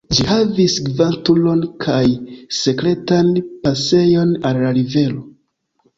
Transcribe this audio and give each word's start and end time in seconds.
Ĝi 0.17 0.23
havis 0.27 0.77
gvat-turon 0.85 1.61
kaj 1.85 2.01
sekretan 2.61 3.31
pasejon 3.67 4.37
al 4.51 4.63
la 4.65 4.77
rivero. 4.79 5.25